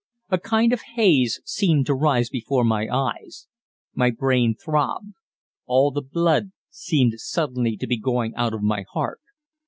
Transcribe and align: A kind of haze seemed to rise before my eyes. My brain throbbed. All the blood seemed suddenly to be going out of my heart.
A 0.31 0.39
kind 0.39 0.73
of 0.73 0.81
haze 0.95 1.41
seemed 1.45 1.85
to 1.85 1.93
rise 1.93 2.31
before 2.31 2.63
my 2.63 2.87
eyes. 2.91 3.45
My 3.93 4.09
brain 4.09 4.55
throbbed. 4.55 5.13
All 5.67 5.91
the 5.91 6.01
blood 6.01 6.53
seemed 6.71 7.13
suddenly 7.19 7.77
to 7.77 7.85
be 7.85 7.99
going 7.99 8.33
out 8.33 8.55
of 8.55 8.63
my 8.63 8.83
heart. 8.93 9.19